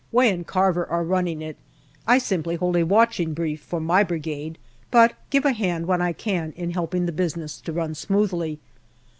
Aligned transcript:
Way 0.11 0.31
and 0.31 0.47
Carver 0.47 0.87
are 0.87 1.03
running 1.03 1.43
it. 1.43 1.57
I 2.07 2.17
simply 2.17 2.55
hold 2.55 2.75
a 2.75 2.83
watching 2.87 3.35
brief 3.35 3.61
for 3.61 3.79
my 3.79 4.03
Brigade, 4.03 4.57
but 4.89 5.13
give 5.29 5.45
a 5.45 5.53
hand 5.53 5.85
when 5.85 6.01
I 6.01 6.11
can 6.11 6.53
in 6.57 6.71
helping 6.71 7.05
the 7.05 7.11
business 7.11 7.61
to 7.61 7.71
run 7.71 7.93
smoothly. 7.93 8.57